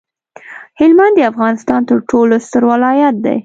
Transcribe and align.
هلمند 0.79 1.13
د 1.17 1.27
افغانستان 1.31 1.79
ترټولو 1.91 2.35
ستر 2.45 2.63
ولایت 2.71 3.15
دی 3.25 3.37